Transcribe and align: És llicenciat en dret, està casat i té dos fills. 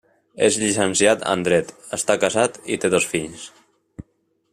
És 0.45 0.55
llicenciat 0.61 1.25
en 1.33 1.43
dret, 1.47 1.69
està 1.97 2.15
casat 2.23 2.57
i 2.77 2.79
té 2.85 2.91
dos 2.95 3.07
fills. 3.13 3.45